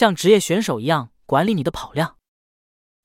[0.00, 2.16] 像职业选手一样管理你的跑量。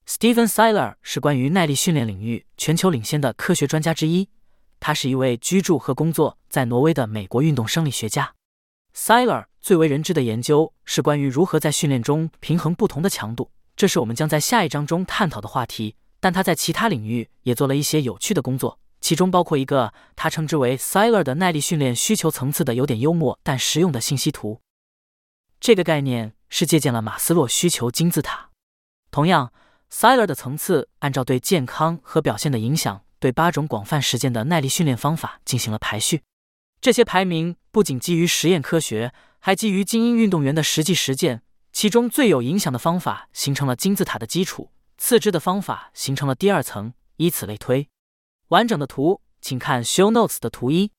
[0.08, 4.30] Steven Siler 是关于耐力训练领域全球领先的科学专家之一，
[4.80, 8.34] 他是一位居住和工作在挪威的美国运动生理学家。
[8.96, 15.98] Siler 最为人知的研究是关于如何在训练中平衡不同的强度，这是我们将在下一章中探讨的话题。
[16.22, 24.62] 但他在其他领域也做了一些有趣的工作，其中包括一个他称之为 Siler 的耐力训练需求层次的有点幽默但实用的信息图。
[25.66, 28.52] 这个概念是借鉴了马斯洛需求金字塔。
[29.10, 29.52] 同样
[29.92, 36.22] ，Siler 的层次按照对健康和表现的影响，对八种广泛实践的耐力训练方法进行了排序。
[36.80, 41.42] 这些排名不仅基于实验科学，还基于精英运动员的实际实践。
[41.74, 44.70] 其中最有影响的方法形成了金字塔的基础。
[45.00, 47.90] 次之的方法形成了第二层，以此类推。
[48.50, 50.92] 完整的图，请看 Show Notes 的图一。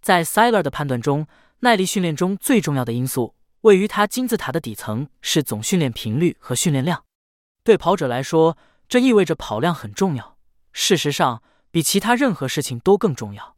[0.00, 1.26] 在 Siler 的判断中，
[1.58, 7.04] 耐力训练中最重要的因素位于它金字塔的底层，是总训练频率和训练量。
[7.62, 10.36] 对跑者来说，这意味着跑量很重要。
[10.72, 13.56] 事实上，比其他任何事情都更重要。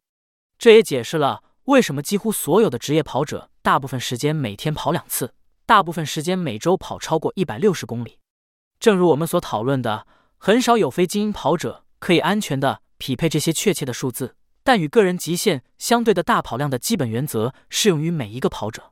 [0.59, 5.33] 这也解释了为什么几乎所有的职业跑者大部分时间每天跑两次，
[5.65, 8.19] 大部分时间每周跑超过一百六十公里。
[8.79, 10.05] 正如我们所讨论的，
[10.37, 14.35] 很少有非精英跑者可以安全的匹配这些确切的数字。
[14.63, 18.91] 但与个人极限相对的大跑量的基本原则适用于每一个跑者。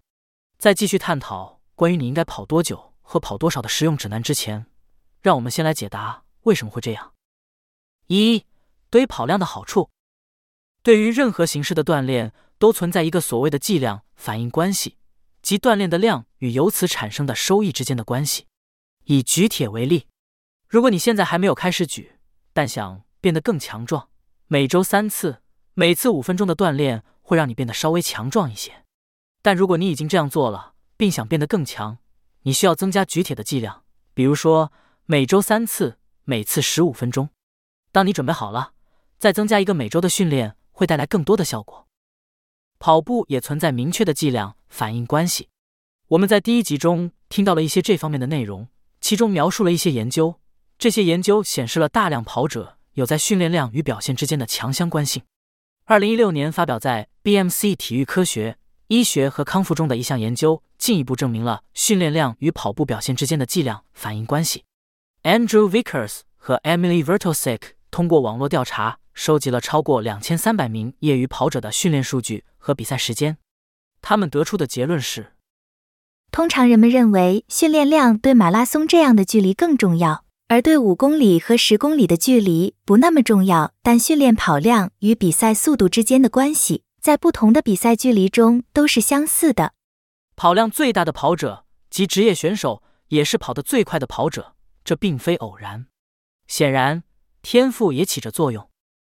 [0.64, 4.66] 在继续探讨关于你应该跑多久和跑多少的实用指南之前，
[5.20, 7.12] 让我们先来解答为什么会这样。
[8.08, 8.46] 一
[8.90, 9.90] 堆跑量的好处，
[10.82, 14.96] 对于任何形式的锻炼都存在一个所谓的剂量反应关系，
[15.42, 18.48] 即锻炼的量与由此产生的收益之间的关系。
[19.04, 20.08] 以举铁为例，
[20.70, 22.14] 如果你现在还没有开始举，
[22.54, 24.08] 但想变得更强壮，
[24.48, 25.42] 每周三次，
[25.74, 28.83] 每次五分钟的锻炼会让你变得稍微强壮一些。
[29.44, 32.00] 但如果你已经这样做了，并想变得更强，
[32.44, 33.84] 你需要增加举铁的剂量，
[34.16, 34.72] 比如说
[35.06, 37.30] 每周三次，每次十五分钟。
[37.92, 38.72] 当你准备好了，
[39.20, 41.88] 再增加一个每周的训练会带来更多的效果。
[42.80, 45.50] 跑步也存在明确的剂量反应关系，
[46.08, 48.70] 我们在第一集中听到了一些这方面的内容。
[49.02, 50.40] 其中描述了一些研究，
[50.78, 55.24] 这些研究显示了大量跑者有在训练量与表现之间的强相关性。
[55.84, 57.10] 二零一六年发表在
[57.50, 58.58] 《BMC 体育科学、
[58.94, 64.66] 医学和康复》中的一项研究，进一步证明了训练量与跑步表现之间的剂量反应关系。
[65.24, 73.38] Andrew Vickers 和 Emily Vertosik 通过网络调查，收集了超过两千三百名业余跑者的训练数据和比赛时间，
[74.00, 75.32] 他们得出的结论是。
[76.32, 83.72] 通常人们认为训练量对马拉松这样的距离更重要，而对五公里和十公里的距离不那么重要。
[83.82, 89.74] 但训练跑量与比赛速度之间的关系，在不同的比赛距离中都是相似的。
[90.38, 94.56] 跑量最大的跑者及职业选手，也是跑得最快的跑者，
[94.86, 95.88] 这并非偶然。
[96.48, 97.04] 显然，
[97.42, 98.70] 天赋也起着作用。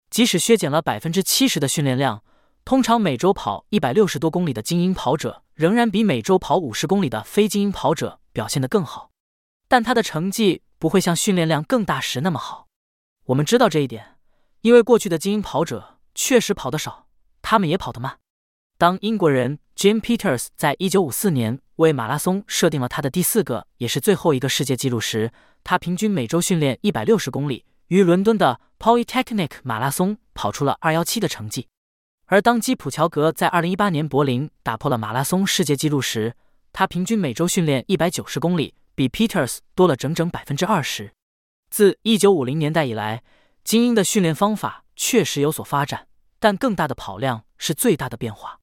[0.10, 2.24] 即使削减了百分之七十的训练量。
[2.64, 9.12] 通常每周跑一百六十多公里的精英跑者，仍然比每周跑五十公里的非精英跑者表现得更好，
[9.68, 12.66] 但他的成绩不会像训练量更大时那么好。
[13.26, 14.18] 我们知道这一点，
[14.62, 17.05] 因为过去的精英跑者确实跑得少，
[17.48, 18.18] 他们也跑得慢。
[18.76, 25.32] 当英国人 Jim Peters 在一九五四年为马拉松设定了他的第四个也是最后一个世界纪录时，
[25.64, 31.68] 他平均每周训练一百六十公里，于伦敦的 Polytechnic 马拉松跑出了二幺七的成绩。
[32.26, 36.34] 而当基普乔格在二零一八年柏林打破了马拉松世界纪录时，
[36.74, 41.14] 他平均每周训练一百九十公里，比 Peters 多了整整百分之二十。
[41.70, 43.22] 自一九五零年代以来，
[43.64, 46.08] 精英的训练方法确实有所发展，
[46.46, 48.60] 但更大的跑量是最大的变化。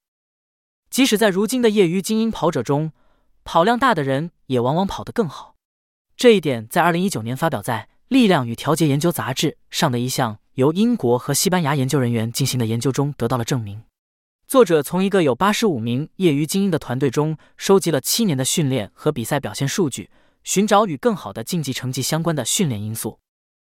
[0.89, 2.93] 即使在如今的业余精英跑者中，
[3.43, 5.57] 跑量大的人也往往跑得更好。
[6.15, 10.39] 这一点在二零一九年发表在《力量与调节研究杂志》上的一项。
[10.53, 13.83] 由英国和西班牙研究人员进行的研究中得到了证明。
[14.47, 20.09] 作者从一个有八十五名业余精英的团队中收集了七年的训练和比赛表现数据，
[20.43, 23.19] 寻找与更好的竞技成绩相关的训练因素。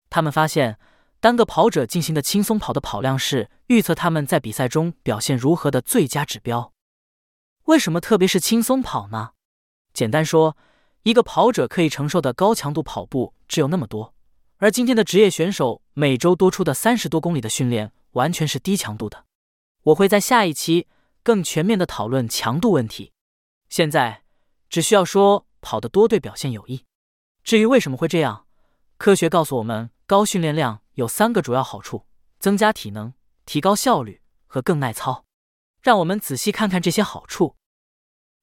[0.08, 0.78] 他们发现，
[1.26, 6.72] 单个跑者进行的轻松跑的跑量是预测他们在比赛中表现如何的最佳指标。
[7.64, 9.30] 为什么特别是轻松跑呢？
[9.92, 10.56] 简单说，
[11.02, 14.14] 一个跑者可以承受的高强度跑步只有那么多。
[14.58, 19.24] 而今天的职业选手每周多出的三十多公里的训练，完全是低强度的。
[19.82, 20.86] 我会在下一期
[21.24, 23.10] 更全面的讨论强度问题。
[23.68, 24.22] 现在
[24.68, 26.84] 只需要说跑得多对表现有益。
[27.42, 28.46] 至于为什么会这样，
[28.96, 32.06] 科学告诉我们，高训练量有三个主要好处：
[32.38, 33.12] 增加体能、
[33.44, 35.24] 提高效率和更耐操。
[35.82, 37.56] 让我们仔细看看这些好处。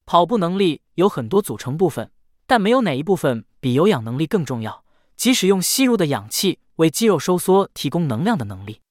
[0.06, 2.12] 跑步能力有很多组成部分，
[2.46, 4.84] 但没有哪一部分比有氧能力更重要。
[5.16, 8.82] 即使用吸入的氧气为肌肉收缩提供能量的能力，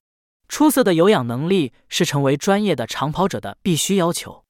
[0.49, 4.47] 出色的有氧能力是成为专业的长跑者的必须要求。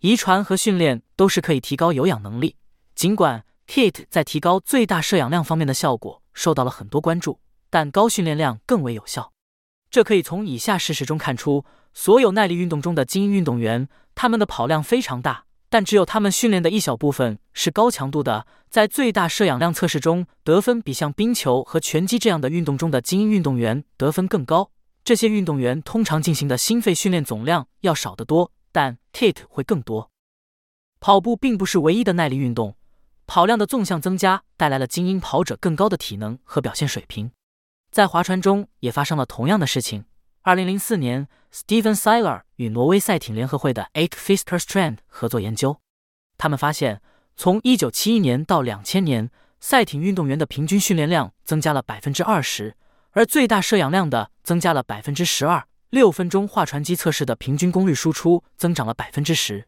[0.00, 2.56] 遗传和训练都是可以提高有氧能力。
[2.96, 7.38] 尽管 Kit 在提高最大摄氧量方面的效果受到了很多关注，
[7.70, 9.32] 但高训练量更为有效。
[9.88, 11.64] 这可以从以下事实中看出：
[11.94, 15.46] 所有耐力运动中的精英运动员，他们的跑量非常大。
[15.72, 24.72] 但只有他们训练的一小部分是高强度的，在最大摄氧量测试中得分比像冰球和拳击这样的运动中的精英运动员得分更高。
[25.04, 30.10] 这些运动员通常进行的心肺训练总量要少得多，但 Kit 会更多。
[30.98, 32.74] 跑步并不是唯一的耐力运动，
[33.28, 37.30] 跑量的纵向增加带来了精英跑者更高的体能和表现水平。
[37.90, 40.04] 在划船中也发生了同样的事情。
[40.42, 45.80] 二零零四年，Steven Siler 与挪威赛艇联合会的 Ake Fisker Strand 合作研究，
[46.38, 47.02] 他们发现，
[47.36, 52.76] 从一九七一年到两千年，赛艇运动员的平均训练量增加了百分之二十，
[53.10, 55.66] 而最大摄氧量的增加了百分之十二。
[55.90, 59.66] 六分钟划船机测试的平均功率输出增长了百分之十。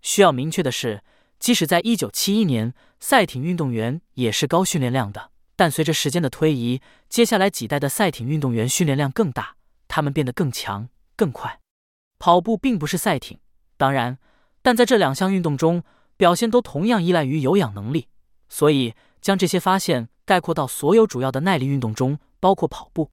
[0.00, 1.02] 需要明确的是，
[1.40, 9.56] 即使在一九七一年，赛艇运动员也是高训练量的，但随着时间的推移，接下来几代的赛艇运动员训练量更大。
[9.88, 11.60] 他们变得更强、更快。
[12.18, 13.38] 跑步并不是赛艇，
[13.76, 14.18] 当然，
[14.62, 15.82] 但在这两项运动中，
[16.16, 18.08] 表现都同样依赖于有氧能力。
[18.48, 23.10] 所以，将这些发现概括到所有主要的耐力运动中，包括跑步。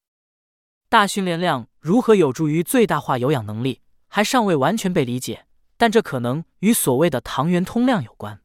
[0.89, 5.45] 大训练量如何有助于最大化有氧能力，还尚未完全被理解，
[5.77, 8.41] 但这可能与所谓的糖原通量有关。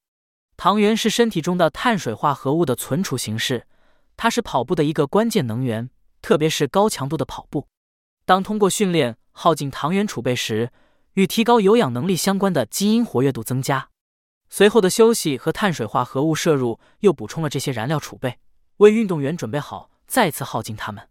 [0.57, 3.67] 糖原是身体中的碳水化合物的存储形式，
[4.19, 5.89] 它是跑步的一个关键能源，
[6.21, 7.69] 特别是高强度的跑步。
[8.27, 10.73] 当通过训练耗尽糖原储备时，
[11.15, 13.89] 与提高有氧能力相关的基因活跃度增加。
[14.51, 18.39] 随后的休息和碳水化合物摄入又补充了这些燃料储备，
[18.79, 21.09] 为运动员准备好再次耗尽它们。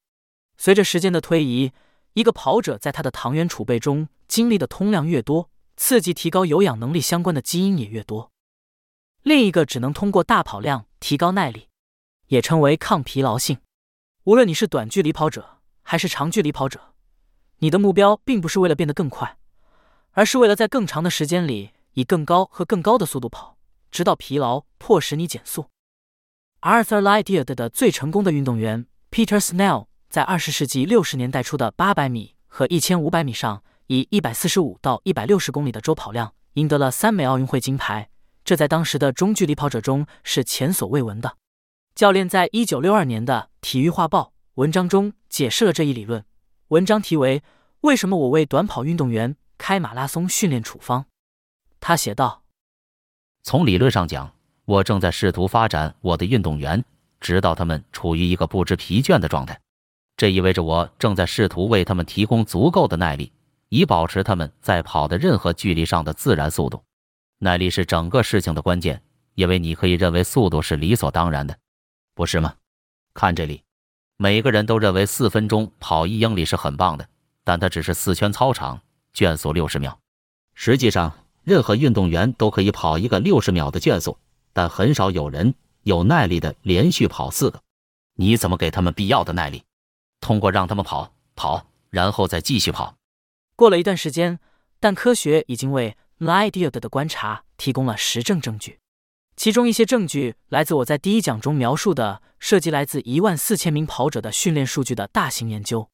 [0.58, 1.72] 随着时间的推移，
[2.14, 8.32] 一个跑者在他的糖原储备中经历的通量越多，刺激提高有氧能力相关的基因也越多。
[9.24, 11.70] 另一个只能通过大跑量提高耐力，
[12.28, 13.58] 也称为抗疲劳性。
[14.24, 16.94] 无论你是短距离跑者还是长距离跑者。
[17.60, 19.38] 你的目标并不是为了变得更快，
[20.12, 23.58] 而是为了在更长的时间里以更高和更高的速度跑，
[23.90, 25.68] 直到疲劳迫使你减速。
[26.62, 38.10] Arthur Lydiard 的最成功的运动员 Peter Snell 在二十世纪六十年代初的八百米和一千五百米上，以一百四十五到一百六十公里的周跑量赢得了三枚奥运会金牌，
[38.44, 41.38] 这在当时的中距离跑者中是前所未闻的。
[41.98, 46.24] 教练在一九六二年的《体育画报》文章中解释了这一理论。
[46.68, 47.40] 文章题为
[47.82, 51.02] 《为什么我为短跑运动员开马拉松训练处方》。
[51.80, 52.44] 他写道
[53.42, 54.32] ：“从理论上讲，
[54.66, 56.86] 我正在试图发展我的运动员，
[57.20, 59.60] 直到他们处于一个不知疲倦的状态。
[60.16, 63.32] 这意味着我正在试图为他们提供足够的耐力，
[63.70, 66.84] 以保持他们在跑的任何距离上的自然速度。
[67.40, 69.02] 耐力是整个事情的关键，
[69.34, 71.58] 因为你可以认为速度是理所当然的，
[72.18, 72.56] 不是吗？
[73.14, 73.64] 看这里。”
[74.20, 77.08] 每个人都认为四分钟跑一英里是很棒的，
[77.44, 78.82] 但它只是四圈操场，
[79.14, 80.00] 圈速六十秒。
[80.56, 84.18] 实际上，任何运动员都可以跑一个六十秒的圈速，
[84.54, 85.54] 但很少有人
[85.84, 87.62] 有耐力的连续跑四个。
[88.16, 89.62] 你怎么给他们必要的耐力？
[90.20, 92.96] 通过让他们跑跑，然后再继续跑。
[93.56, 94.40] 过了一段时间，
[94.80, 98.80] 但科学已经为 Lydiard 的观察提供了实证证据。
[99.38, 105.92] 其中一些证据来自我在第一讲中描述的涉及来自一万四千名跑者的训练数据的大型研究。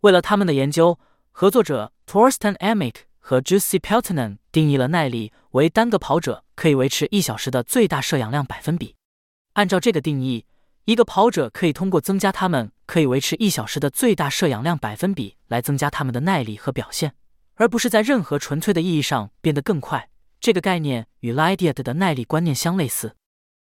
[0.00, 0.98] 为了他们的研究，
[1.30, 8.96] 合作者 Torsten Amick 和 Jussi Peltonen 定义了耐力为单个跑者可以维持一小时的最大摄氧量百分比。
[9.52, 10.44] 按照这个定义，
[10.84, 17.14] 一个跑者可以通过增加他们可以维持一小时的最大摄氧量百分比来增加他们的耐力和表现，
[17.54, 20.09] 而不是在任何纯粹的意义上变得更快。
[20.40, 23.14] 这个概念与 Lydiard 的耐力观念相类似。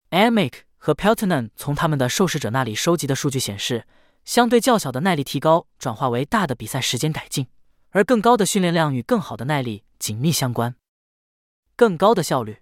[0.10, 3.88] Amick 和 Peltonen 从他们的受试者那里收集的数据显示，
[4.25, 7.48] 相对较小的耐力提高转化为大的比赛时间改进，
[7.91, 10.75] 而更高的训练量与更好的耐力紧密相关。
[11.77, 12.58] 更高的效率，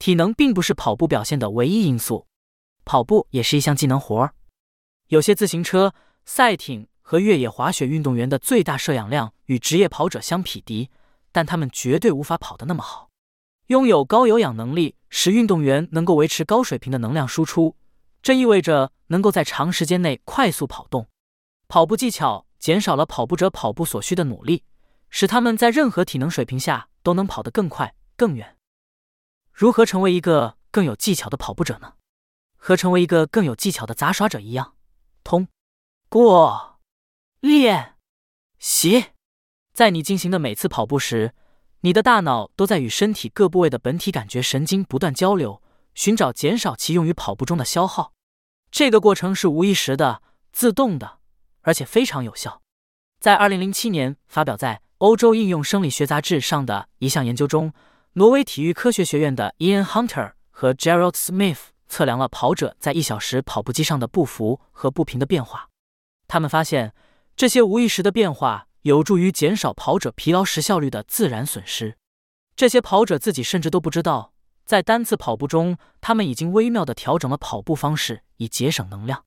[0.00, 2.26] 体能并不是跑步表现的唯一因素，
[2.84, 4.34] 跑步也是一项技能活儿。
[5.06, 5.94] 有些自行车、
[6.24, 10.90] 赛艇和越野滑雪运动员的最大摄氧量与职业跑者相匹敌。
[11.36, 13.03] 但他们绝对无法跑得那么好。
[13.68, 17.76] 拥有高有氧能力使运动员能够维持高水平的能量输出，
[18.22, 21.08] 这意味着能够在长时间内快速跑动。
[21.66, 24.64] 跑步技巧减少了跑步者跑步所需的努力，
[25.08, 28.56] 使他们在任何体能水平下都能跑得更快更远。
[29.52, 31.94] 如何成为一个更有技巧的跑步者呢？
[32.56, 34.74] 和成为一个更有技巧的杂耍者一样，
[35.22, 35.48] 通
[36.08, 36.80] 过
[37.40, 37.96] 练
[38.58, 39.06] 习，
[39.72, 41.34] 在你进行的每次跑步时，
[41.84, 45.60] 你的大脑都在与身体各部位的本体感觉神经不断交流，
[45.94, 48.14] 寻找减少其用于跑步中的消耗。
[48.70, 51.18] 这个过程是无意识的、自动的，
[51.60, 52.62] 而且非常有效。
[53.20, 57.74] 在二零零七年发表在《欧洲应用生理学杂志》上的一项研究中，
[58.14, 65.68] 挪威体育科学学院的 Ian Hunter 和 Gerald Smith 测量了跑者在一小时跑步机上的步幅和步频的变化。
[66.26, 66.94] 他们发现，
[67.36, 68.68] 这些无意识的变化。
[68.84, 71.96] 有助于减少跑者疲劳时效率的自然损失。
[72.54, 74.34] 这些跑者自己甚至都不知道，
[74.66, 79.24] 在单次跑步中，他们已经微妙的调整了跑步方式，以节省能量。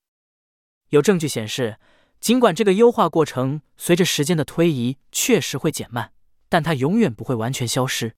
[0.90, 1.76] 有证据显示，
[2.20, 6.12] 尽管这个优化过程随着时间的推移确实会减慢，
[6.48, 8.14] 但它永远不会完全消失。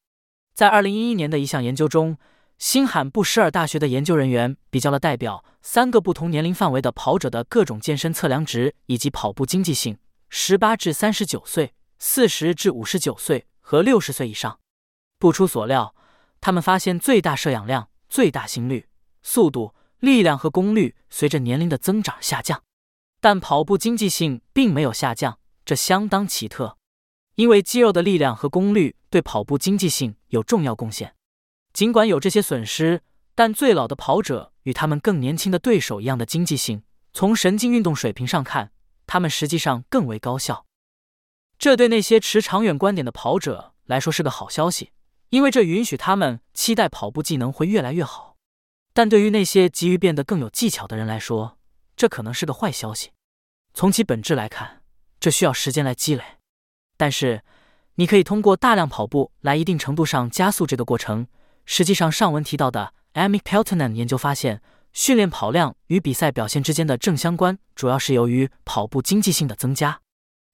[0.52, 2.18] 在二零一一年的一项研究中，
[2.59, 9.97] 新罕布什尔大学的研究人员比较了代表三个不同年龄范围的跑者的各种健身测量值以及跑步经济性。
[10.32, 14.60] 十八至三十九岁、四十至五十九岁和六十岁以上，
[15.18, 15.92] 不出所料，
[16.40, 18.87] 他们发现最大摄氧量、最大心率、
[19.25, 22.62] 速度、力量和功率随着年龄的增长下降，
[23.20, 26.78] 但跑步经济性并没有下降，这相当奇特。
[27.34, 31.16] 因为肌肉的力量和功率对跑步经济性有重要贡献。
[31.72, 33.02] 尽管有这些损失，
[33.34, 38.70] 但最老的跑者与他们更年轻的对手一样的经济性，从神经运动水平上看。
[39.12, 40.67] 他们实际上更为高效，
[41.59, 44.93] 这对那些持长远观点的跑者来说是个好消息，
[45.31, 48.37] 因为这允许他们期待跑步技能会越来越好。
[48.93, 51.59] 但对于那些急于变得更有技巧的人来说，
[51.97, 53.11] 这可能是个坏消息。
[53.75, 54.83] 从其本质来看，
[55.19, 56.23] 这需要时间来积累。
[56.97, 57.43] 但是，
[57.97, 61.26] 你可以通过大量跑步来一定程度上加速这个过程。
[61.67, 64.62] 实际上，上文提到的 Amy Peltonen 研究发现。
[64.92, 70.00] 训练跑量与比赛表现之间的正相关，主要是由于跑步经济性的增加。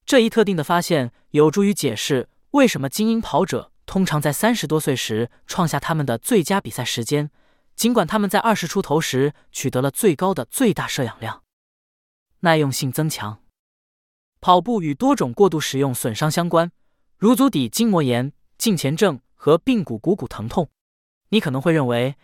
[0.05, 7.31] 这一特定的发现有助于解释为什么精英跑者通常在三十多岁时创下他们的最佳比赛时间，
[7.75, 11.43] 尽管他们在二十出头时取得了最高的最大摄氧量。
[12.41, 13.43] 耐用性增强，
[14.41, 16.71] 跑步与多种过度使用损伤相关，
[17.17, 20.69] 如足底筋膜炎、胫前症和髌骨股骨疼痛。
[21.31, 22.17] 你可能会认为。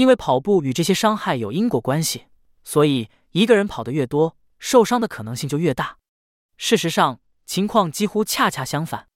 [0.00, 2.22] 因为跑步与这些伤害有因果关系，
[2.64, 5.98] 所以一个人跑得越多，受伤的可能性就越大。
[6.56, 9.08] 事实上，情况几乎恰恰相反。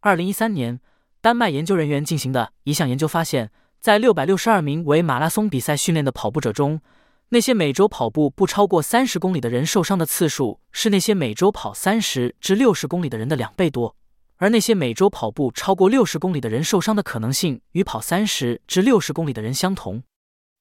[0.00, 0.80] 二零一三年，
[1.20, 6.80] 丹麦研究人员进行的一项研究发现，在六百六十二名为马拉松比赛训练的跑步者中，
[7.28, 13.94] 那些每周跑步不超过三十公里的人受伤的次数是那些每周跑三十至六十公里的人的两倍多。
[14.42, 20.02] 而那些每周跑步超过六十公里的人受伤的可能性与跑三十至六十公里的人相同。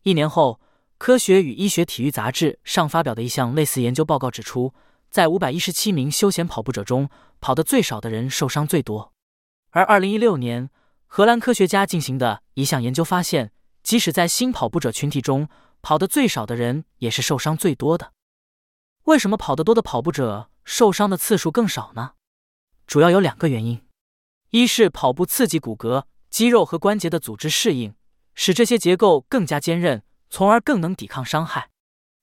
[0.04, 0.60] 一年后，
[1.00, 4.76] 《科学与医学体育杂志》上发表的一项类似研究报告指出，
[5.10, 7.10] 在五百一十七名休闲跑步者中，
[7.40, 9.14] 跑得最少的人受伤最多。
[9.72, 10.70] 而二零一六年，
[11.08, 15.50] 荷兰科学家进行的一项研究发现，即使在新跑步者群体中，
[15.82, 18.12] 跑得最少的人也是受伤最多的。
[19.06, 22.12] 为什么跑得多的跑步者受伤的次数更少呢？
[22.92, 23.82] 主要有两个原因：
[24.50, 27.96] 一是跑步刺激骨骼、肌肉和关节的组织适应，
[28.36, 31.70] 使这些结构更加坚韧，从而更能抵抗伤害。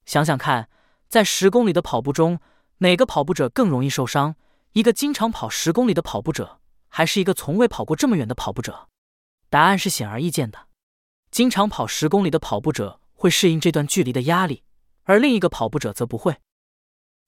[0.04, 0.68] 想想看，
[1.08, 2.38] 在十公里的跑步中，
[2.80, 4.36] 哪个跑步者更容易受伤？
[4.72, 8.88] 一个经常跑十公里的跑步者，还是一个从未跑过这么远的跑步者？
[9.48, 10.66] 答案是显而易见的：
[11.30, 14.64] 经常跑十公里的跑步者会适应这段距离的压力，
[15.04, 16.36] 而另一个跑步者则不会。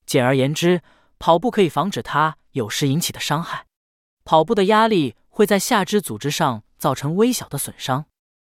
[0.05, 0.83] 简而言之，
[1.19, 2.37] 跑步可以防止它。
[2.53, 3.67] 有时引起的伤害，
[4.25, 8.07] 跑步的压力会在下肢组织上造成微小的损伤。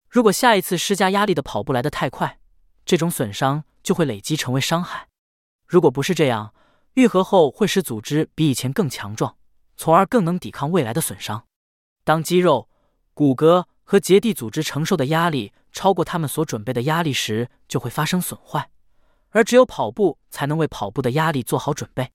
[0.08, 2.38] 如果下一次施加压力的跑步来得太快，
[2.84, 5.08] 这种损伤就会累积成为伤害。
[5.66, 6.54] 如果不是这样，
[6.94, 9.36] 愈合后会使组织比以前更强壮，
[9.76, 11.46] 从而更能抵抗未来的损伤。
[12.04, 12.68] 当肌肉、
[13.14, 18.70] 骨骼和结缔组织承受的压力超过他们所准备的压力时，就会发生损坏。
[19.30, 22.10] 而只有跑步才能为跑步的压力做好准备。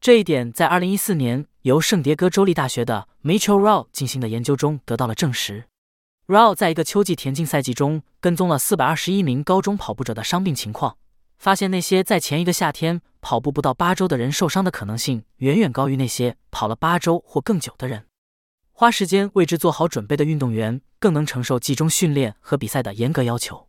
[0.00, 5.64] 这一点在2014年由圣迭戈州立大学的 Mitchell Rao 进行的研究中得到了证实。
[6.28, 10.96] Rao 在一个秋季田径赛季中跟踪了421名高中跑步者的伤病情况，
[11.36, 18.06] 发现那些在前一个夏天跑步不到八周的人受伤的可能性远远高于那些跑了八周或更久的人。
[18.70, 23.66] 花时间为之做好准备的运动员更能承受集中训练和比赛的严格要求。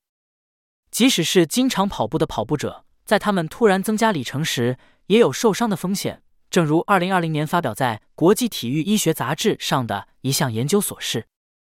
[0.92, 11.26] 即使是经常跑步的跑步者，在他们突然增加里程时，也有受伤的风险，正如二零二零年发表在《国际体育医学杂志》上的一项研究所示。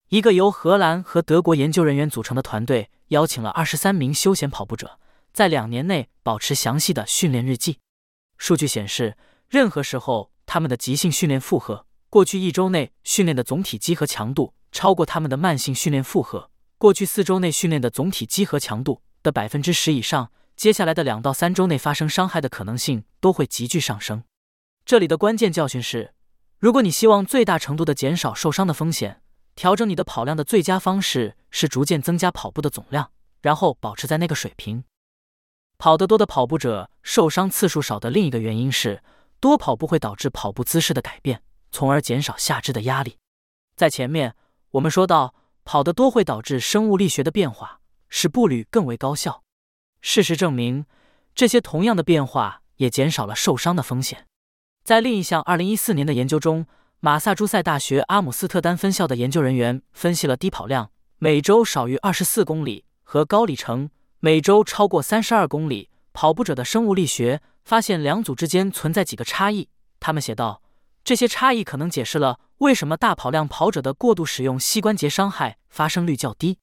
[0.09, 4.99] 一个由荷兰和德国研究人员组成的团队邀请了二十三名休闲跑步者，
[5.33, 7.79] 在两年内保持详细的训练日记。
[8.37, 9.17] 数据显示，
[9.49, 20.29] 任何时候他们的急性训练负荷，过去一周内训练的总体肌核强度超过他们的慢性训练负荷，过去四周内训练的总体肌核强度的百分之十以上。
[20.63, 24.23] 接下来的两到三周内发生伤害的可能性都会急剧上升。
[24.85, 26.13] 这里的关键教训是：
[26.57, 29.21] 如果你希望最大程度的减少受伤的风险，
[29.55, 34.85] 调整你的跑量的最佳方式是逐渐增加跑步的总量，然后保持在那个水平。
[35.77, 39.03] 跑得多的跑步者受伤次数少的另一个原因是，
[39.41, 43.17] 多跑步会导致跑步姿势的改变，从而减少下肢的压力。
[43.75, 44.33] 在前面
[44.71, 49.42] 我们说到，跑得多会导致生物力学的变化，使步履更为高效。
[50.05, 50.85] 事实证明，
[51.33, 54.27] 这些同样的变化也减少了受伤的风险。
[54.83, 56.67] 在另一项2014年的研究中，
[56.99, 69.69] 马萨诸塞大学阿姆斯特丹分校的研究人员分析了低跑量每周少于24公里和高里程每周超过32公里跑步者的生物力学，发现两组之间存在几个差异。
[70.01, 70.61] 他们写道
[71.05, 76.59] ：“这些差异可能解释了为什么大跑量跑者的过度使用膝关节伤害发生率较低。”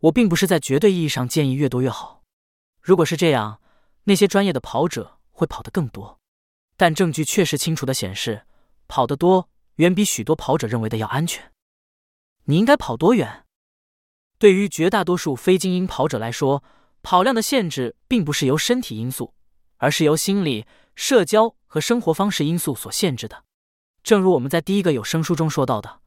[0.00, 2.19] 我并不是在绝对意义上建议越多越好。
[2.90, 3.60] 如果是这样，
[4.02, 6.18] 那些专业的跑者会跑得更多。
[6.76, 8.44] 但证据确实清楚的显示，
[8.88, 11.52] 跑得多远比许多跑者认为的要安全。
[12.46, 13.46] 你应该跑多远？
[14.40, 16.64] 对于绝大多数非精英跑者来说，
[17.00, 19.34] 跑量的限制并不是由身体因素，
[19.76, 20.66] 而是由心理、
[20.96, 23.44] 社交和生活方式因素所限制的。
[24.02, 26.00] 正如我们在第一个有声书中说到的，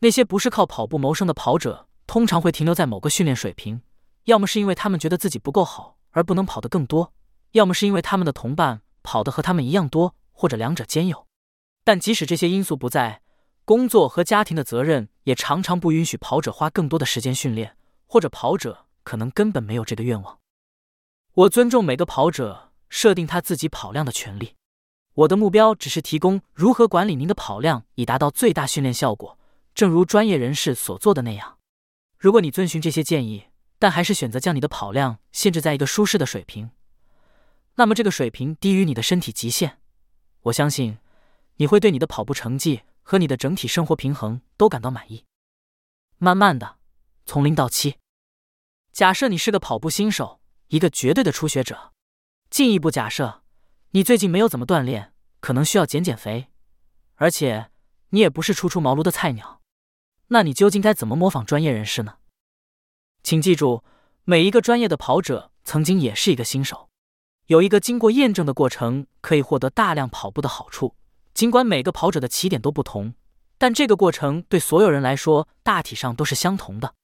[0.00, 3.80] 那些不是靠跑步谋生的跑者，通常会停留在某个训练水平，
[4.24, 5.95] 要么是因为他们觉得自己不够好。
[6.16, 7.12] 而不能跑得更多，
[7.52, 11.26] 要么是因为他们的同伴跑得和他们一样多，或者两者兼有。
[11.84, 13.20] 但即使这些因素不在，
[13.66, 20.38] 工作和家庭的责任也常常不允许跑者花更多的时间训练，或者跑者可能根本没有这个愿望。
[21.34, 24.54] 我尊重每个跑者设定他自己跑量的权利。
[25.12, 29.38] 我的目标只是提供如何管理您的跑量，以达到最大训练效果，
[29.74, 31.58] 正如专业人士所做的那样。
[32.18, 33.44] 如果你遵循这些建议，
[33.78, 36.70] 但还是选择将你的跑量限制在一个舒适的水平，
[37.74, 39.78] 那么这个水平低于你的身体极限。
[40.42, 40.98] 我相信
[41.56, 45.24] 你会对你的跑步成绩和你的整体生活平衡都感到满意。
[46.18, 46.76] 慢慢的，
[47.24, 47.96] 从零到七。
[48.92, 51.92] 假设你是个跑步新手，一个绝对的初学者。
[52.48, 53.42] 进一步假设
[53.90, 56.48] 你最近没有怎么锻炼，可能需要减减肥，
[57.16, 57.70] 而且
[58.10, 59.60] 你也不是初出茅庐的菜鸟。
[60.28, 62.18] 那你究竟该怎么模仿专业人士呢？
[63.26, 63.82] 请记住，
[64.22, 66.90] 每一个专业的跑者曾经也是一个新手。
[67.46, 70.94] 有一个经过验证的过程，可以获得大量跑步的好处。
[71.34, 73.14] 尽管每个跑者的起点都不同，
[73.58, 76.94] 但这个过程对所有人来说大体上都是相同的。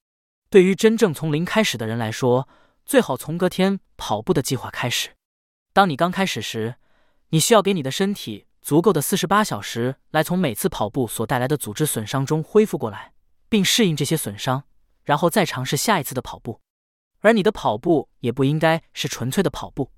[0.49, 2.47] 对于真正从零开始的人来说，
[2.85, 5.09] 最好从隔天跑步的计划开始。
[5.73, 6.75] 当你刚开始时，
[7.31, 13.11] 你需要给你的身体足够的四十八小时，来从每次跑步所带来的组织损伤中恢复过来，
[13.49, 14.63] 并适应这些损伤。
[15.03, 16.61] 然后再尝试下一次的跑步，
[17.19, 19.91] 而你的跑步也不应该是纯粹的跑步，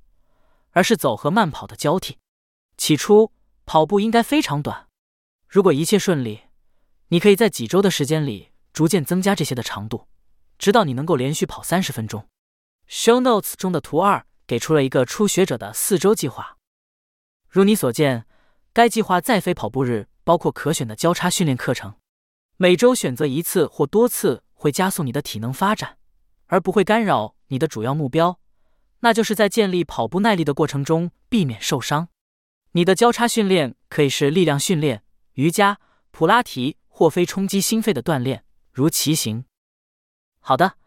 [0.71, 2.17] 而是走和慢跑的交替。
[2.77, 3.31] 起初，
[3.65, 4.87] 跑步应该非常短。
[5.47, 6.41] 如果一切顺利，
[7.09, 10.07] 你可以在几周的时间里逐渐增加这些的长度，
[10.57, 12.27] 直到你能够连续跑三十分钟。
[12.89, 16.57] Show Notes 中的图二给出了一个初学者的四周计划。
[17.47, 18.25] 如你所见，
[18.73, 21.95] 该计划在非跑步日包括可选的交叉训练课程，
[22.57, 24.43] 每周选择一次或多次。
[24.65, 25.99] 会加速你的体能发展，
[26.47, 28.39] 而不会干扰你的主要目标，
[29.01, 32.07] 那就是在建立跑步耐力的过程中避免受伤。
[32.71, 39.45] 你的交叉训练可以是力量训练、瑜伽、普拉提或非冲击心肺的锻炼，如骑行。
[40.39, 40.77] 好的，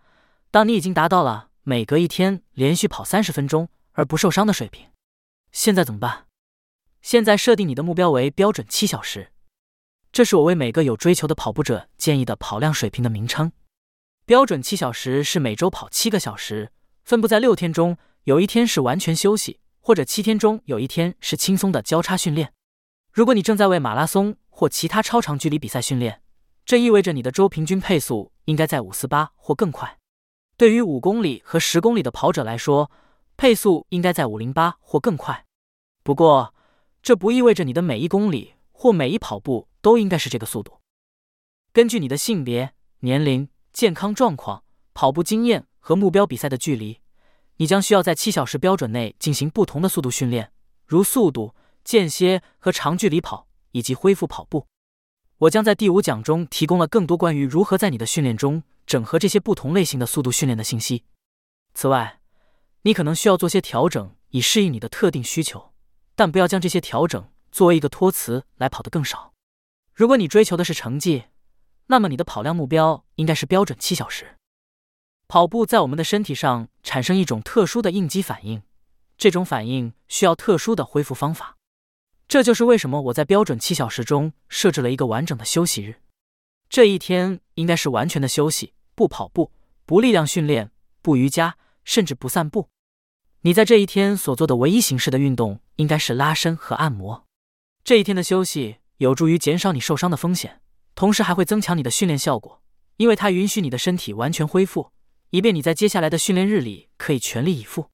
[0.50, 4.88] 当你已经达到了每隔一天连续跑三十分钟而不受伤的水平，
[5.52, 6.26] 现在怎么办？
[7.00, 9.30] 现在设定你的目标为标准七小时，
[10.10, 13.52] 这是我为每个有追求的跑步者建议的跑量水平的名称。
[14.28, 16.70] 标准七小时是每周跑七个小时，
[17.02, 22.52] 分布在六天中，有一天是完全休息，或者七天中有一天是轻松的交叉训练。
[23.10, 26.20] 如果你正在为马拉松或其他超长距离比赛训练，
[26.66, 29.96] 这意味着你的周平均配速应该在五四八或更快。
[30.58, 32.90] 对于五公里和十公里的跑者来说，
[33.38, 35.46] 配速应该在五零八或更快。
[36.02, 36.54] 不过，
[37.00, 40.80] 这不意味着你的每一公里或每一跑步都应该是这个速度。
[41.72, 43.48] 根据你的性别、年龄。
[43.78, 46.98] 健康状况、跑步经验和目标比赛的距离，
[47.58, 50.50] 你将需要在七小时标准内进行不同的速度训练，
[50.84, 54.66] 如速度、间歇和长距离跑，以及恢复跑步。
[55.36, 61.04] 我将在第五讲中提供了更多关于如何在你的训练中整合这些不同类型的速度训练的信息。
[61.72, 62.18] 此外，
[62.82, 65.72] 你可能需要做些调整以适应你的特定需求，
[66.16, 69.34] 但不要将这些调整作为一个托词来跑得更少。
[69.94, 71.26] 如果你追求的是成绩，
[71.88, 74.36] 那么你的跑量目标应该是标准七小时。
[75.26, 78.62] 跑步在我们的身体上产生一种特殊的应激反应，
[79.18, 81.56] 这种反应需要特殊的恢复方法。
[82.26, 86.00] 这就是为什么我在标准七小时中设置了一个完整的休息日。
[86.70, 89.52] 这一天应该是完全的休息，不跑步，
[89.84, 90.70] 不力量训练，
[91.00, 92.68] 不瑜伽，甚至不散步。
[93.42, 97.24] 你在这一天所做的唯一形式的运动应该是拉伸和按摩。
[97.82, 100.60] 这一天的休息有助于减少你受伤的风险，
[100.98, 102.60] 同时还会增强你的训练效果，
[102.96, 104.90] 因为它允许你的身体完全恢复，
[105.30, 107.90] 以便你在接下来的训练日里可以全力以赴。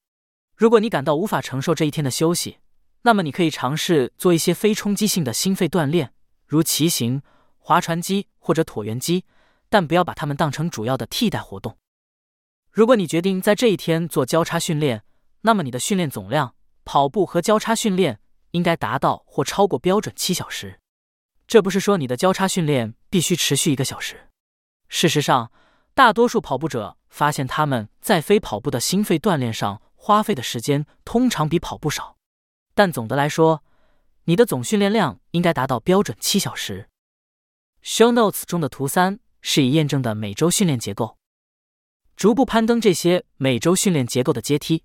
[0.57, 2.57] 如果你感到无法承受这一天的休息，
[3.03, 6.13] 那么你可以尝试做一些非冲击性的心肺锻炼，
[6.47, 7.21] 如骑行、
[7.59, 9.23] 划船机或者椭圆机，
[9.69, 11.77] 但不要把它们当成主要的替代活动。
[12.71, 15.03] 如果你决定在这一天做交叉训练，
[15.41, 20.79] 那么你的训练总量，跑步和交叉训练应该达到或超过标准七小时。
[21.47, 24.29] 这不是说你的交叉训练必须持续一个小时。
[24.87, 25.51] 事实上，
[25.93, 32.17] 大多数跑步者发现他们在非跑步的心肺锻炼上花费的时间通常比跑步少。
[32.73, 33.63] 但总的来说，
[34.25, 36.89] 你的总训练量应该达到标准七小时。
[37.83, 41.17] Show Notes 中的图三是已验证的每周训练结构，
[42.15, 44.83] 逐步攀登这些每周训练结构的阶梯。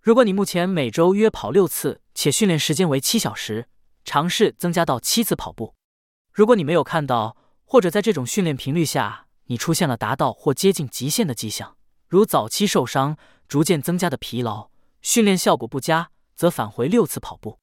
[0.00, 3.68] 如果你目前每周约跑六次，且训练时间为七小时，
[4.04, 5.74] 尝试增加到七次跑步。
[6.32, 11.76] 如果你没有看到，或者在这种训练频率下你出现了达到或接近极限的迹象，
[12.08, 13.16] 如早期受伤、
[13.46, 16.10] 逐渐增加的疲劳、训练效果不佳。
[16.34, 17.60] 则返回六次跑步。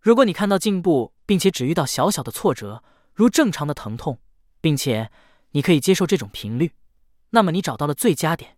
[0.00, 2.82] 如果你看到进步，并且只遇到小小的挫折，
[3.14, 4.18] 如正常的疼痛，
[4.60, 5.12] 并且
[5.52, 6.72] 你可以接受这种频率，
[7.30, 8.56] 那么你找到了最佳点。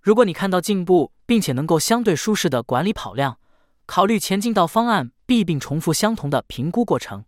[0.00, 3.38] 如果你看到进步，并且能够相对舒适的管理跑量，
[3.84, 7.24] 考虑前进到方案 B，并重复相同的评估过程。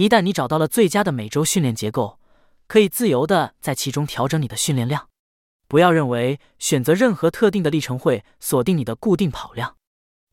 [0.00, 2.18] 一旦你找到了最佳的每周训练结构，
[2.66, 5.10] 可以自由的在其中调整你的训练量。
[5.68, 9.76] 不要认为选择任何特定的历程会锁定你的固定跑量。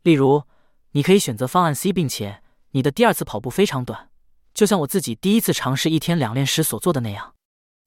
[0.04, 0.44] 例如，
[0.92, 4.10] 你可以选择方案 C，并且你的第二次跑步非常短，
[4.54, 7.36] 就像我自己第一次尝试一天两练时所做的那样。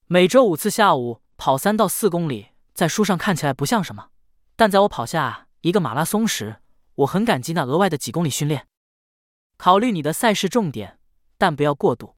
[0.07, 4.09] 每周五次下午跑三到四公里，在书上看起来不像什么，
[4.55, 6.61] 但在我跑下一个马拉松时，
[6.97, 8.67] 我很感激那额外的几公里训练。
[9.57, 10.99] 考虑你的赛事重点，
[11.41, 12.17] 但不要过度。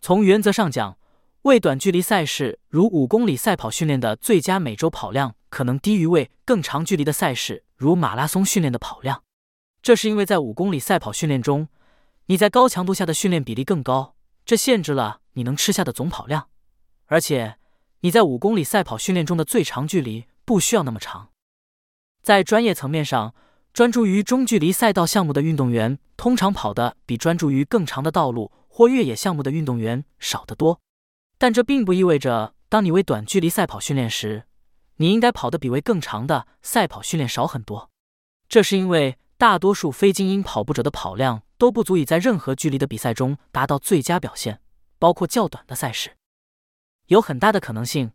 [0.00, 0.98] 从原则上讲，
[1.42, 7.64] 为短距离赛事如五公里赛跑训练的最佳每周跑量可能低于为更长距离的赛事。
[7.76, 9.22] 如马拉松训练的跑量，
[9.82, 11.68] 这是因为在五公里赛跑训练中，
[12.26, 14.14] 你在高强度下的训练比例更高，
[14.46, 16.48] 这限制了你能吃下的总跑量。
[17.06, 17.58] 而且
[18.00, 21.28] 你在五公里赛跑训练中的最长距离不需要那么长。
[22.22, 23.34] 在专业层面上，
[23.72, 30.78] 专注于中距离赛道项目的运动员通常跑的比专注于更长的道路或越野项目的运动员少得多。
[31.38, 34.44] 但这并不意味着，当你为短距离赛跑训练时，
[34.96, 37.88] 你应该跑的比为更长的赛跑训练少很多，
[38.46, 44.60] 这是因为大多数非精英跑步者的跑量都不足以在任何距离的比赛中达到最佳表现，
[44.98, 46.10] 包括较短的赛事。
[47.06, 48.12] 有很大的可能性，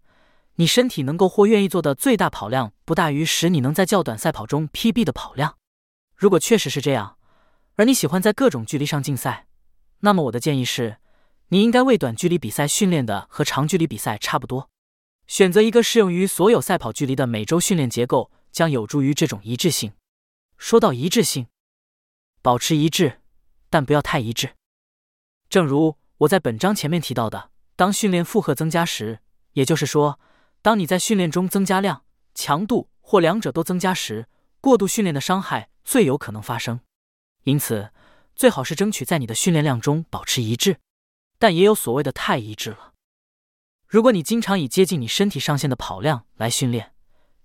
[0.58, 5.58] 你身体能够或愿意做的最大跑量不大于使你能在较短赛跑中 PB 的跑量。
[6.16, 7.18] 如果确实是这样，
[7.76, 9.48] 而你喜欢在各种距离上竞赛，
[10.00, 10.98] 那么我的建议是，
[11.50, 14.70] 你应该为短距离比赛训练的和长距离比赛差不多。
[15.28, 19.92] 选择一个适用于所有赛跑距离的每周训练结构，将有助于这种一致性。
[20.58, 21.48] 说到一致性，
[22.42, 23.22] 保持一致，
[23.70, 24.56] 但不要太一致。
[25.50, 29.20] 正如我在本章前面提到的，当训练负荷增加时，
[29.54, 30.20] 也就是说，
[30.68, 32.04] 当你在训练中增加量、
[32.36, 34.28] 强度或两者都增加时，
[34.60, 36.82] 过度训练的伤害最有可能发生。
[37.44, 37.94] 因此，
[38.36, 40.80] 最好是争取在你的训练量中保持一致，
[41.40, 42.92] 但也有所谓的太一致了。
[43.88, 46.92] 如果你经常以接近你身体上限的跑量来训练，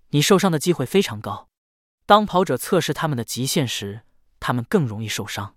[0.09, 1.47] 你受伤的机会非常高。
[2.05, 4.01] 当跑者测试他们的极限时，
[4.41, 5.55] 他们更容易受伤。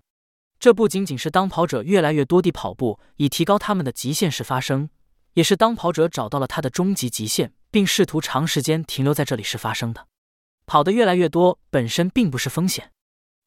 [0.60, 4.88] 这不仅仅是当跑者越来越多地跑步以提高他们的极限时发生，
[5.32, 10.06] 也是当跑者找到了他的终极极限，并试图长时间停留在这里时发生的。
[10.66, 12.90] 跑得越来越多本身并不是风险，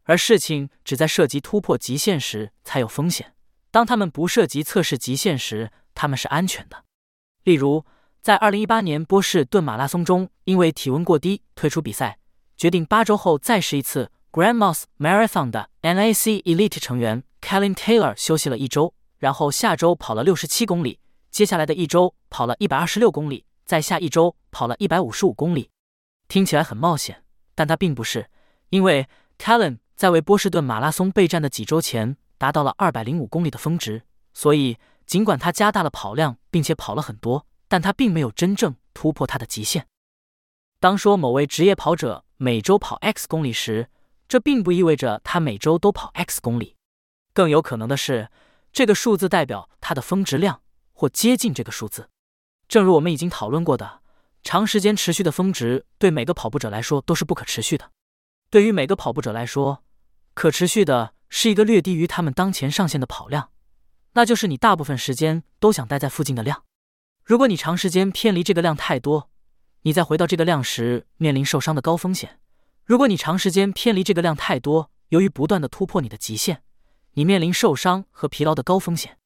[0.03, 3.33] 而事情只在涉及突破极限时才有风险。
[3.71, 6.85] 当他们不涉及测试极限时，他们是安全的。
[7.43, 7.85] 例如，
[8.21, 12.19] 在二零一八年波士顿马拉松中，因为体温过低退出比赛，
[12.55, 25.69] 决定八周后再试一次 Grandmas Marathon 的 NAC Elite 成员 Kellen Taylor 休息了一周，然后下周跑了六十七公里，接下来的一周跑了一百二十六公里，在下一周跑了一百五十五公里。
[26.27, 28.27] 听起来很冒险，但他并不是，
[28.69, 34.01] 因为 Talen 在为波士顿马拉松备战的几周前达到了二百零五公里的峰值，
[34.33, 39.85] 所以尽管他加大了跑量，并且跑了很多，但他并没有真正突破他的极限。
[40.79, 43.91] 当说某位职业跑者每周跑 X 公里时，
[44.27, 46.75] 这并不意味着他每周都跑 X 公里，
[47.35, 48.31] 更有可能的是，
[48.73, 52.09] 这个数字代表他的峰值量或接近这个数字。
[52.69, 54.01] 正如我们已经讨论过的，
[54.43, 57.89] 长时间持续的峰值对每个跑步者来说都是不可持续的。
[58.51, 59.83] 对于每个跑步者来说，
[60.35, 63.49] 可持续的是一个略低于他们当前上限的跑量，
[64.13, 66.63] 那就是你大部分时间都想待在附近的量。
[67.23, 69.31] 如果你长时间偏离这个量太多，
[69.81, 72.39] 你在回到这个量时面临受伤的高风险。
[72.85, 76.61] 如果你长时间偏离这个量太多，由于不断的突破你的极限，
[77.13, 79.17] 你面临受伤和疲劳的高风险。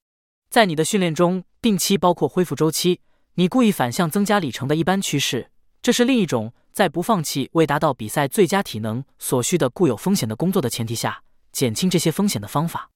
[0.50, 3.02] 在你的训练中，定期包括恢复周期，
[3.36, 5.50] 你故意反向增加里程的一般趋势，
[5.82, 12.92] 这是另一种在不放弃未达到比赛最佳体能所需的固有风险的工作的前提下减轻这些风险的方法。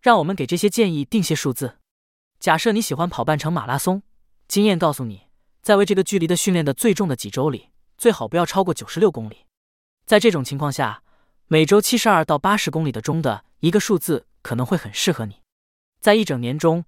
[0.00, 1.78] 让我们给这些建议定些数字。
[2.38, 4.02] 假设你喜欢跑半程马拉松，
[4.46, 5.22] 经验告诉你。
[5.62, 9.44] 在为这个距离的训练的最重的几周里，最好不要超过九十六公里。
[10.06, 11.02] 在这种情况下，
[11.48, 15.42] 每周七十二到八十公里的中的一个数字可能会很适合你。
[16.00, 16.86] 在一整年中，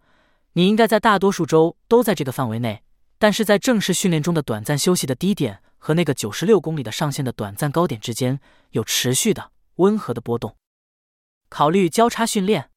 [0.53, 2.83] 你应该在大多数周都在这个范围内，
[3.19, 10.57] 但是在正式训练中的短暂休息的低点和那个九十六公里的上限的短暂高点之间有持续的温和的波动。
[11.49, 12.71] 考虑交叉训练，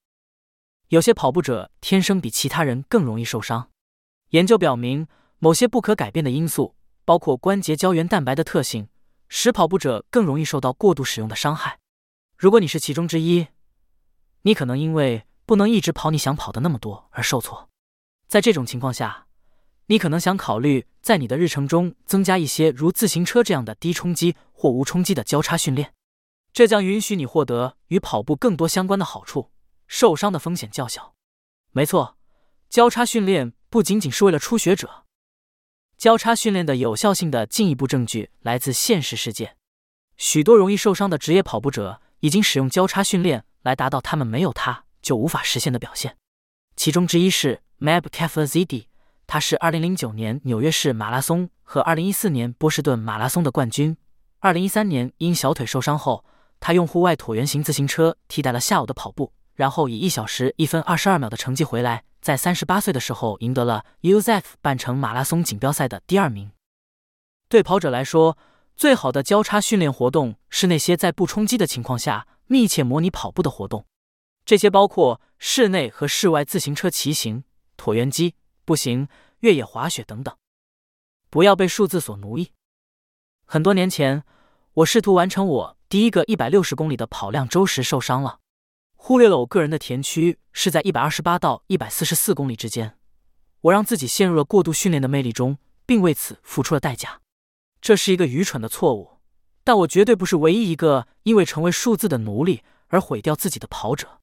[0.89, 3.69] 有些跑步者天生比其他人更容易受伤。
[4.29, 5.07] 研究表明。
[5.37, 8.87] 某些不可改变的因素，包括关节胶原蛋白的特性，
[9.27, 11.77] 使跑步者更容易受到过度使用的伤害。
[12.37, 13.47] 如果你是其中之一，
[14.43, 17.69] 你可能因为不能一直跑你想跑的那么多而受挫。
[18.27, 19.27] 在这种情况下，
[19.87, 25.93] 你可能想考虑在你的日程中增加一些如自行车这样的低冲击或无冲击的交叉训练，
[26.51, 29.51] 这将允许你获得与跑步更多相关的好处，
[29.87, 31.13] 受伤的风险较小。
[31.71, 32.17] 没错，
[32.69, 35.03] 交叉训练不仅仅是为了初学者。
[35.97, 39.55] 交叉训练的有效性的进一步证据来自现实世界，
[40.17, 46.17] 许多容易受伤的职业跑步者已经使用交叉训练来达到他们没有他就无法实现的表现。
[46.75, 48.87] 其中之一是 Mab Kefazidi，
[49.27, 53.95] 他是2009年纽约市马拉松和2014年波士顿马拉松的冠军。
[54.41, 56.25] 2013年因小腿受伤后，
[56.59, 62.03] 他用户外椭圆形自行车替代了下午的跑步，然后以一小时一分二十二秒的成绩回来。
[62.19, 66.49] 在三十八岁的时候，赢得了 UZF 半程马拉松锦标赛的第二名。
[67.47, 68.35] 对跑者来说，
[68.75, 73.85] 最好的交叉训练活动是那些在不冲击的情况下密切模拟跑步的活动。
[74.45, 77.43] 这些包括室内和室外自行车骑行、
[77.77, 79.07] 椭圆机、步行、
[79.39, 80.35] 越野滑雪等等。
[81.31, 82.51] 不要被数字所奴役。
[83.45, 84.23] 很多年前，
[84.73, 88.39] 我试图完成我第一个一百六十公里的跑量周时受伤了。
[88.95, 92.97] 忽略了我个人的田区是在一百二十八到一百四十四公里之间，
[93.61, 97.21] 我让自己陷入了过度训练的魅力中，并为此付出了代价。
[97.81, 99.19] 这是一个愚蠢的错误，
[99.63, 104.21] 但我绝对不是唯一一个因为成为数字的奴隶而毁掉自己的跑者。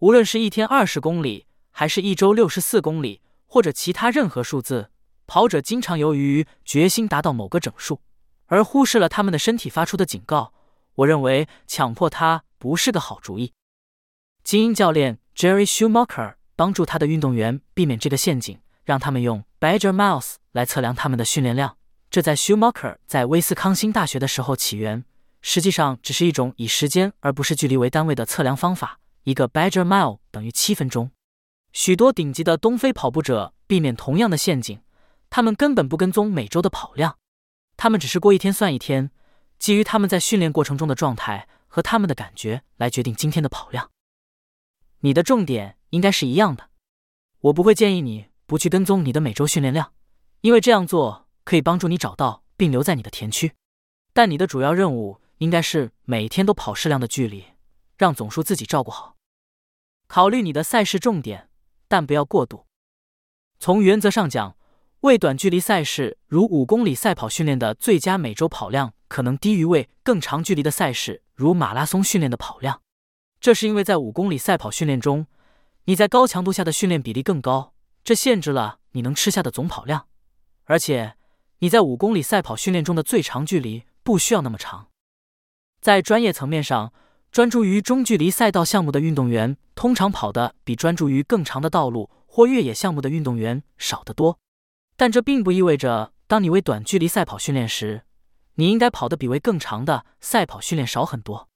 [0.00, 4.90] 无论是一天二十公里，还是一周六十四公里，或者其他任何数字，
[5.26, 8.02] 跑者经常由于决心达到某个整数，
[8.46, 10.52] 而忽视了他们的身体发出的警告。
[10.96, 13.54] 我认为强迫他不是个好主意。
[14.44, 21.78] 精英教练 Jerry Schumacher 帮助他的运动员避免这个陷阱，让他们用 Badger Miles 来测量他们的训练量。
[22.10, 25.04] 这在 Schumacher 在威斯康星大学的时候起源，
[25.40, 29.00] 实际上只是一种以时间而不是距离为单位的测量方法。
[29.26, 31.10] 一个 Badger Mile 等于七分钟。
[31.72, 34.80] 许多顶级的东非跑步者避免同样的陷阱，
[35.28, 37.18] 他们根本不跟踪每周的跑量，
[37.76, 39.10] 他们只是过一天算一天，
[39.58, 43.90] 基于他们在训练过程中的状态和他们的感觉来决定今天的跑量。
[45.00, 46.70] 你的重点应该是一样的。
[47.40, 49.92] 我不会建议你不去跟踪你的每周训练量，
[50.42, 53.54] 因为这样做可以帮助你找到并留在你的田区。
[54.12, 57.44] 但你的主要任务应该是每天都跑适量的距离，
[57.98, 59.15] 让总数自己照顾好。
[60.06, 61.48] 考虑你的赛事重点，
[61.88, 62.66] 但不要过度。
[63.58, 64.56] 从原则上讲，
[65.00, 72.82] 为短距离赛事如五公里赛跑训练的最佳每周跑量可能低于为更长距离的赛事如马拉松训练的跑量。
[73.40, 75.26] 这是因为在五公里赛跑训练中，
[75.84, 80.08] 你在高强度下的训练比例更高，这限制了你能吃下的总跑量。
[80.64, 81.16] 而且，
[81.58, 84.88] 你在五公里赛跑训练中的最长距离不需要那么长。
[85.80, 86.92] 在专业层面上，
[87.36, 94.38] 专注于中距离赛道项目的运动员，通常跑的比专注于更长的道路或越野项目的运动员少得多。
[94.96, 98.04] 但这并不意味着，当你为短距离赛跑训练时，
[98.54, 101.50] 你应该跑得比为更长的赛跑训练少很多。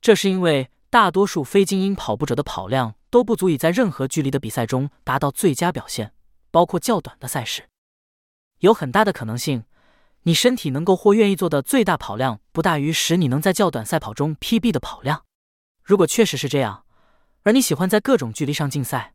[0.00, 6.12] 这是因为大多数非精英跑步者的跑量都不足以在任何距离的比赛中达到最佳表现，
[6.50, 7.68] 包括较短的赛事。
[8.58, 9.62] 有很大的可能性。
[10.24, 15.24] 你身体能够或愿意做的最大跑量不大于使你能在较短赛跑中 PB 的跑量。
[15.82, 16.84] 如果确实是这样，
[17.42, 19.14] 而你喜欢在各种距离上竞赛，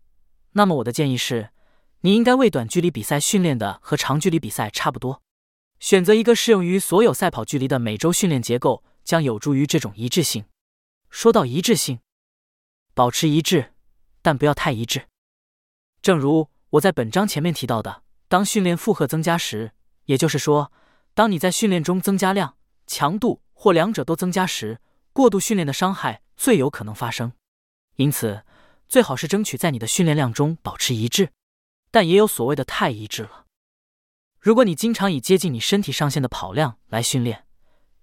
[0.54, 1.52] 那么我的建议是，
[2.02, 5.22] 你应该为短距离比赛训练的和长距离比赛差不多。
[5.80, 10.46] 选择一个适用于所有赛跑距离的每周训练结构，将有助于这种一致性。
[11.12, 12.00] 说到一致性，
[12.96, 13.74] 保持一致，
[14.24, 15.04] 但不要太一致。
[16.02, 19.74] 正如我在本章前面提到的，当训练负荷增加时，
[20.06, 20.72] 也就是说。
[21.16, 24.82] 当你在训练中增加量、强度或两者都增加时，
[25.14, 27.32] 过度训练的伤害最有可能发生。
[27.96, 28.44] 因此，
[28.90, 31.30] 最好是争取在你的训练量中保持一致，
[31.90, 33.46] 但也有所谓的太一致了。
[34.42, 37.46] 如果你经常以接近你身体上限的跑量来训练，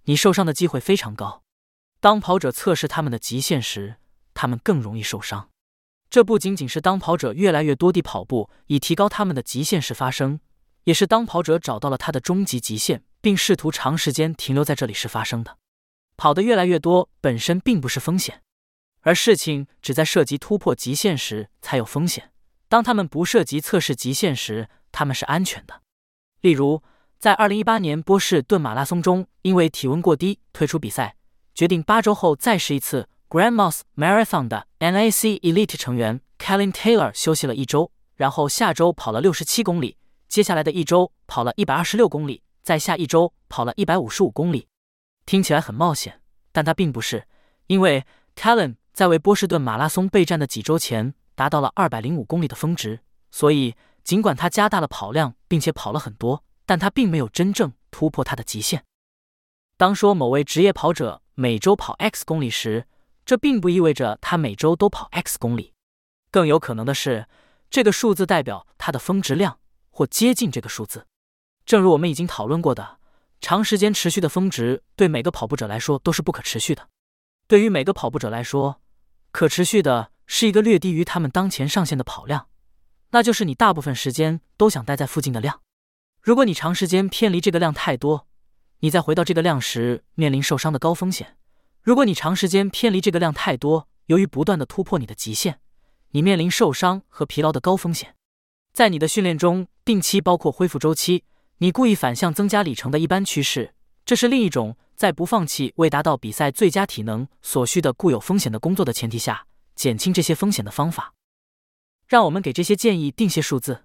[0.04, 1.42] 你受伤的机会非常高。
[2.00, 3.96] 当跑者测试他们的极限时，
[4.32, 5.50] 他们更容易受伤。
[6.08, 10.40] 这不仅仅是当跑者越来越多地跑步以提高他们的极限时发生。
[10.84, 15.58] 也是当跑者找到了他的终极极限，并试图长时间停留在这里时发生的。
[16.16, 18.42] 跑得越来越多本身并不是风险，
[19.00, 22.30] 而事情只在涉及突破极限时才有风险。
[22.68, 25.82] 当他们不涉及测试极限时，他们是安全的。
[26.40, 26.82] 例如，
[27.18, 31.16] 在2018年波士顿马拉松中，因为体温过低退出比赛，
[31.54, 39.96] 决定八周后再试一次 Grandma's Marathon 的 NAC Elite 成员 Kellen Taylor 休息了一周，然后下周跑了67公里。
[40.32, 44.66] 接下来的一周跑了一百二十六公里，在下一周跑了一百五十五公里，
[45.26, 47.28] 听起来很冒险，但他并不是，
[47.66, 58.82] 因为 Kellen 在为波士顿马拉松备战的几周前达到了二百零五公里的峰值，所以尽管他加大了跑量，并且跑了很多，但他并没有真正突破他的极限。
[59.76, 62.86] 当说某位职业跑者每周跑 X 公里时，
[63.26, 65.74] 这并不意味着他每周都跑 X 公里，
[66.30, 67.28] 更有可能的是，
[67.68, 69.58] 这个数字代表他的峰值量。
[69.92, 71.06] 或接近这个数字，
[71.64, 72.98] 正如我们已经讨论过的，
[73.40, 76.88] 长时间持续的峰值对每个跑步者来说都是不可持续的。
[77.46, 78.80] 对于每个跑步者来说，
[79.30, 82.48] 可持续的是一个略低于他们当前上限的跑量，
[83.10, 85.60] 那就是你大部分时间都想待在附近的量。
[86.22, 88.26] 如果你长时间偏离这个量太多，
[88.80, 91.36] 你在回到这个量时面临受伤的高风险。
[91.82, 95.60] 如果你长时间偏离这个量太多，由于不断的突破你的极限，
[96.12, 98.14] 你面临受伤和疲劳的高风险。
[98.72, 101.24] 在你的训练中，定期包括恢复周期，
[101.58, 111.14] 你故意反向增加里程的一般趋势，这是另一种在不放弃为达到比赛最佳体能所需的固有风险的工作的前提下减轻这些风险的方法。
[112.06, 113.84] 让我们给这些建议定些数字。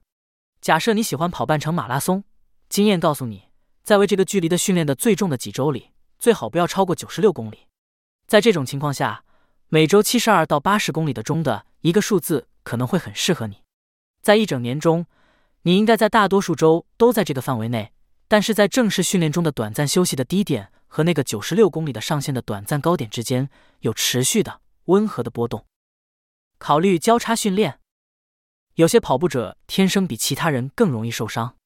[0.61, 2.23] 假设你喜欢跑半程马拉松，
[2.69, 3.45] 经验告诉你，
[3.83, 7.67] 在为这个距离的训练的最重的几周里，最好不要超过九十六公里。
[8.27, 9.23] 在这种情况下，
[9.69, 13.63] 每周七十二到八十公里的中的一个数字可能会很适合你。
[14.21, 15.05] 在一整年中，
[15.67, 17.91] 你应该在大多数周都在这个范围内，
[18.29, 23.49] 但是在正式训练中的短暂休息的低点和那个九十六公里的上限的短暂高点之间
[23.81, 25.65] 有持续的温和的波动。
[26.57, 27.81] 考虑交叉训练。
[28.75, 31.57] 有些跑步者天生比其他人更容易受伤。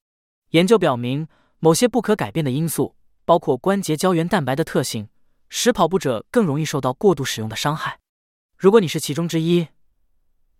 [0.49, 1.27] 研究表明，
[1.59, 5.09] 某些不可改变的因素，包括关节胶原蛋白的特性，
[5.47, 7.99] 使跑步者更容易受到过度使用的伤害。
[8.57, 9.67] 如果你是其中之一，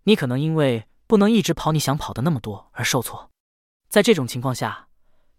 [0.04, 3.31] 你可能因为不能一直跑你想跑的那么多而受挫，
[3.92, 4.88] 在这种情况下，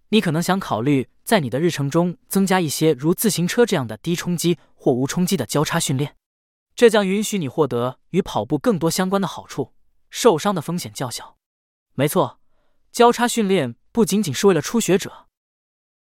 [0.09, 6.15] 你可能想考虑在你的日程中增加一些如自行车这样的低冲击或无冲击的交叉训练，
[6.75, 9.73] 这将允许你获得与跑步更多相关的好处，
[10.11, 11.37] 受伤的风险较小。
[11.95, 12.39] 没错，
[12.91, 15.25] 交叉训练不仅仅是为了初学者。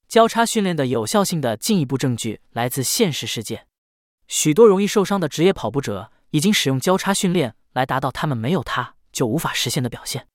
[0.07, 3.67] 交叉训练的有效性的进一步证据来自现实世界，
[4.27, 8.95] 许多容易受伤的职业跑步者已经使用交叉训练来达到他们没有它。
[9.11, 10.27] 就无法实现的表现，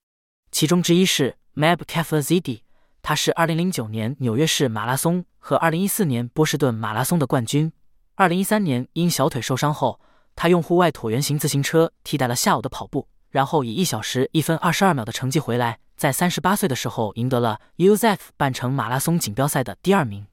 [0.53, 2.61] 其中之一是 Mab Kefazidi，
[3.01, 7.73] 他是2009年纽约市马拉松和2014年波士顿马拉松的冠军。
[8.17, 9.99] 2013年因小腿受伤后，
[10.35, 20.27] 他用户外椭圆形自行车替代了下午的跑步，然后以一小时一分二十二秒的成绩回来，在38岁的时候赢得了 UZF 半程马拉松锦标赛的第二名。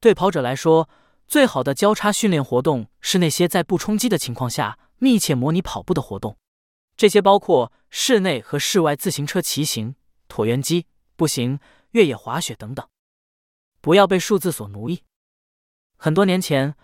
[0.00, 0.88] 对跑者来说，
[1.28, 6.38] 最好的交叉训练活动是那些在不冲击的情况下密切模拟跑步的活动。
[6.96, 9.94] 这些包括室内和室外自行车骑行、
[10.32, 11.60] 椭圆机、步行、
[11.90, 12.88] 越野滑雪等等。
[13.82, 15.02] 不要被数字所奴役。
[15.96, 16.74] 很多年前，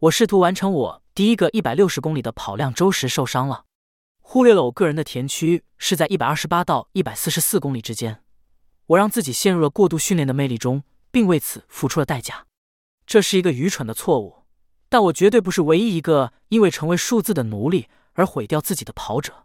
[0.00, 3.66] 我试图完成我第一个一百六十公里的跑量周时受伤了，
[4.20, 8.22] 忽略了我个人的田区是在一百二十八到一百四十四公里之间。
[8.86, 12.46] 我让自己陷入了过度训练的魅力中，并为此付出了代价。
[13.06, 14.44] 这是一个愚蠢的错误，
[14.88, 19.44] 但我绝对不是唯一一个因为成为数字的奴隶而毁掉自己的跑者。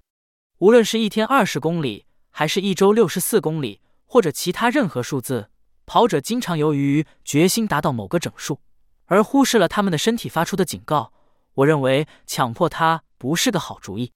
[0.59, 5.49] 无论是一天二十公里，还是一周六十四公里，或者其他任何数字，
[5.85, 8.59] 跑者经常由于决心达到某个整数，
[9.05, 11.13] 而忽视了他们的身体发出的警告。
[11.55, 14.11] 我认为强迫他不是个好主意。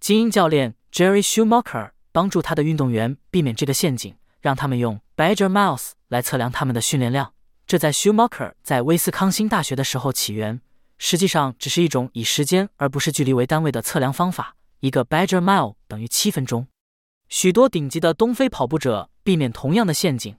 [0.00, 7.34] 精英教练 Jerry Schumacher 帮助他的运动员避免这个陷阱，让他们用 Badger Miles 来测量他们的训练量。
[7.66, 10.62] 这在 Schumacher 在威斯康星大学的时候起源，
[10.96, 14.56] 实际上只是一种以时间而不是距离为单位的测量方法。
[14.80, 16.66] 一个 Badger Mile 等于七分钟。
[17.28, 20.36] 许多顶级的东非跑步者避免同样的陷阱，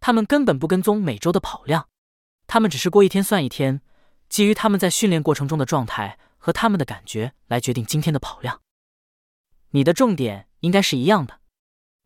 [0.00, 1.88] 他们根本不跟踪每周的跑量，
[2.46, 3.80] 他们只是过一天算一天，
[4.28, 8.60] 基于他们在训练过程中的状态和他们的感觉来决定今天的跑量。
[9.70, 11.40] 你的重点应该是一样的。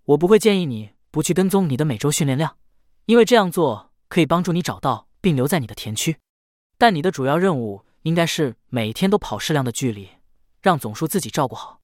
[0.05, 2.57] 我不会建议你不去跟踪你的每周训练量，
[3.07, 3.87] 因为这样做。
[4.09, 6.17] 可以帮助你找到并留在你的田区，
[6.79, 10.09] 但你的主要任务应该是每天都跑适量的距离，
[10.63, 11.81] 让总数自己照顾好。